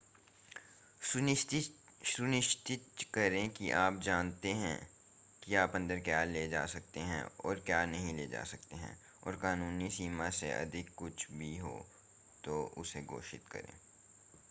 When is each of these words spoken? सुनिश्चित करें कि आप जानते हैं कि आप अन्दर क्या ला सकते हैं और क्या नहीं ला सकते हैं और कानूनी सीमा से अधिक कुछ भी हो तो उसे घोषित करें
सुनिश्चित 1.01 3.05
करें 3.13 3.49
कि 3.49 3.71
आप 3.71 4.01
जानते 4.01 4.53
हैं 4.53 4.89
कि 5.43 5.55
आप 5.55 5.75
अन्दर 5.75 5.99
क्या 5.99 6.23
ला 6.23 6.65
सकते 6.65 6.99
हैं 6.99 7.27
और 7.45 7.63
क्या 7.65 7.85
नहीं 7.85 8.27
ला 8.27 8.43
सकते 8.43 8.75
हैं 8.75 8.99
और 9.23 9.35
कानूनी 9.35 9.89
सीमा 9.89 10.29
से 10.29 10.51
अधिक 10.51 10.89
कुछ 10.95 11.31
भी 11.31 11.57
हो 11.57 11.85
तो 12.43 12.73
उसे 12.77 13.01
घोषित 13.01 13.41
करें 13.51 13.73